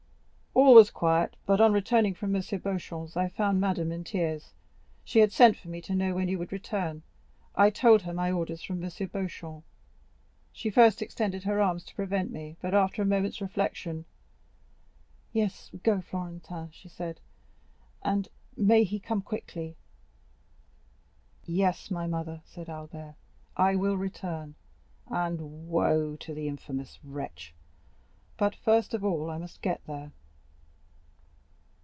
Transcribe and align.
"All 0.53 0.75
was 0.75 0.91
quiet, 0.91 1.37
but 1.45 1.59
on 1.61 1.73
returning 1.73 2.13
from 2.13 2.35
M. 2.35 2.41
Beauchamp's, 2.61 3.15
I 3.15 3.29
found 3.29 3.59
madame 3.59 3.91
in 3.91 4.03
tears; 4.03 4.53
she 5.03 5.19
had 5.19 5.31
sent 5.31 5.55
for 5.57 5.69
me 5.69 5.81
to 5.81 5.95
know 5.95 6.13
when 6.13 6.27
you 6.27 6.37
would 6.39 6.51
return. 6.51 7.03
I 7.55 7.69
told 7.69 8.01
her 8.03 8.13
my 8.13 8.31
orders 8.31 8.61
from 8.61 8.83
M. 8.83 8.89
Beauchamp; 9.11 9.63
she 10.51 10.69
first 10.69 11.01
extended 11.01 11.43
her 11.43 11.61
arms 11.61 11.83
to 11.85 11.95
prevent 11.95 12.31
me, 12.31 12.57
but 12.61 12.73
after 12.73 13.01
a 13.01 13.05
moment's 13.05 13.41
reflection, 13.41 14.05
'Yes, 15.33 15.71
go, 15.83 16.01
Florentin,' 16.01 16.71
said 16.73 17.17
she, 17.17 18.01
'and 18.03 18.27
may 18.55 18.83
he 18.83 18.99
come 18.99 19.21
quickly.'" 19.21 19.77
"Yes, 21.43 21.89
my 21.89 22.07
mother," 22.07 22.41
said 22.45 22.69
Albert, 22.69 23.15
"I 23.57 23.75
will 23.75 23.97
return, 23.97 24.55
and 25.07 25.69
woe 25.69 26.17
to 26.17 26.33
the 26.33 26.47
infamous 26.47 26.99
wretch! 27.03 27.55
But 28.37 28.55
first 28.55 28.93
of 28.93 29.03
all 29.03 29.29
I 29.31 29.37
must 29.37 29.61
get 29.61 29.83
there." 29.85 30.11